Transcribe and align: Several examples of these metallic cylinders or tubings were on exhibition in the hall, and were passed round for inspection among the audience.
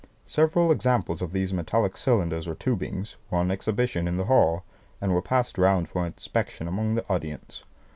Several 0.25 0.71
examples 0.71 1.21
of 1.21 1.31
these 1.31 1.53
metallic 1.53 1.95
cylinders 1.95 2.47
or 2.47 2.55
tubings 2.55 3.17
were 3.29 3.37
on 3.37 3.51
exhibition 3.51 4.07
in 4.07 4.17
the 4.17 4.25
hall, 4.25 4.63
and 4.99 5.13
were 5.13 5.21
passed 5.21 5.59
round 5.59 5.89
for 5.89 6.07
inspection 6.07 6.67
among 6.67 6.95
the 6.95 7.05
audience. 7.07 7.63